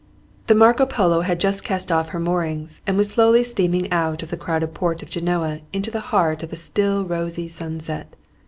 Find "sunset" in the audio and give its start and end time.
7.47-8.15